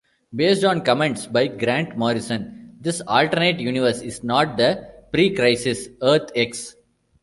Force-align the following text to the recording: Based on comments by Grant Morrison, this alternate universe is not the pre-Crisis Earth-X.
Based 0.35 0.63
on 0.63 0.81
comments 0.83 1.27
by 1.27 1.45
Grant 1.45 1.95
Morrison, 1.95 2.75
this 2.81 3.01
alternate 3.05 3.59
universe 3.59 4.01
is 4.01 4.23
not 4.23 4.57
the 4.57 4.89
pre-Crisis 5.13 5.89
Earth-X. 6.01 6.75